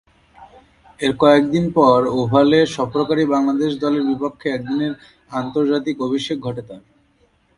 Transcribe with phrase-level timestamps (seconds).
[0.99, 4.93] এর কয়েকদিন পর ওভালে সফরকারী বাংলাদেশ দলের বিপক্ষে একদিনের
[5.31, 6.81] আন্তর্জাতিকে অভিষেক ঘটে তার।